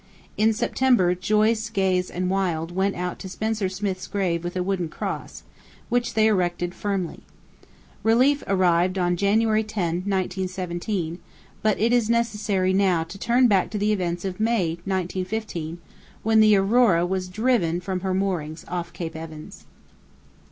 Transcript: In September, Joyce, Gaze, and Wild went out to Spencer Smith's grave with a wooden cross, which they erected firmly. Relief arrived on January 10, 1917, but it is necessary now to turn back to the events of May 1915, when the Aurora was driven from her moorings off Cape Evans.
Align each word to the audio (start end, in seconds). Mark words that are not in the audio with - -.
In 0.35 0.51
September, 0.51 1.13
Joyce, 1.13 1.69
Gaze, 1.69 2.09
and 2.09 2.27
Wild 2.27 2.75
went 2.75 2.95
out 2.95 3.19
to 3.19 3.29
Spencer 3.29 3.69
Smith's 3.69 4.07
grave 4.07 4.43
with 4.43 4.55
a 4.55 4.63
wooden 4.63 4.89
cross, 4.89 5.43
which 5.89 6.15
they 6.15 6.25
erected 6.25 6.73
firmly. 6.73 7.19
Relief 8.01 8.43
arrived 8.47 8.97
on 8.97 9.15
January 9.15 9.63
10, 9.63 9.97
1917, 9.97 11.19
but 11.61 11.79
it 11.79 11.93
is 11.93 12.09
necessary 12.09 12.73
now 12.73 13.03
to 13.03 13.19
turn 13.19 13.45
back 13.47 13.69
to 13.69 13.77
the 13.77 13.91
events 13.93 14.25
of 14.25 14.39
May 14.39 14.69
1915, 14.85 15.77
when 16.23 16.39
the 16.39 16.55
Aurora 16.55 17.05
was 17.05 17.27
driven 17.29 17.79
from 17.79 17.99
her 17.99 18.15
moorings 18.15 18.65
off 18.67 18.91
Cape 18.93 19.15
Evans. 19.15 19.65